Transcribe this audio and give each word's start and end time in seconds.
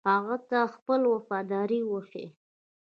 هغه 0.13 0.35
ته 0.49 0.59
خپله 0.75 1.05
وفاداري 1.15 1.79
وښيي. 1.85 2.27